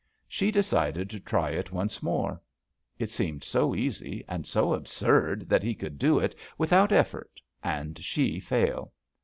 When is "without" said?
6.57-6.91